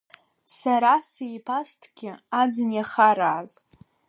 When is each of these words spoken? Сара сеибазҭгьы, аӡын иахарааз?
Сара 0.57 0.93
сеибазҭгьы, 1.11 2.11
аӡын 2.41 2.69
иахарааз? 2.77 3.51